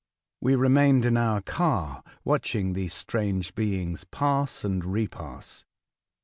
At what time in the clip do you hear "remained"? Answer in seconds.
0.55-1.05